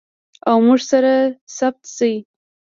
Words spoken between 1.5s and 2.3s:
ثبت شي.